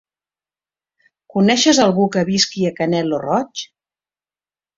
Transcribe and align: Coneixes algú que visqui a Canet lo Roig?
Coneixes 1.35 1.81
algú 1.83 2.07
que 2.15 2.23
visqui 2.31 2.65
a 2.71 2.73
Canet 2.81 3.09
lo 3.13 3.21
Roig? 3.27 3.65